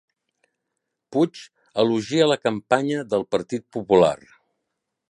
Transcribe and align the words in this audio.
Puig 1.15 1.41
elogia 1.83 2.27
la 2.33 2.39
campanya 2.47 3.07
del 3.13 3.29
Partit 3.37 3.67
Popular 3.79 4.17